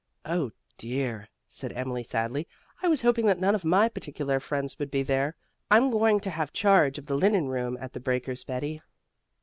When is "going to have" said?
5.91-6.51